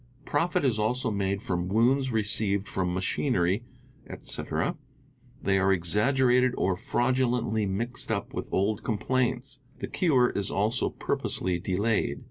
[0.25, 3.65] Profit is also made from wounds received from 'machinery,
[4.09, 4.75] etc.;
[5.43, 11.59] they are exaggerated or fraudulently mixed up with old complaints®: the cure is also purposely
[11.59, 12.19] delayed.